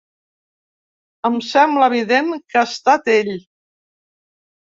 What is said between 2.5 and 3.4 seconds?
ha estat ell.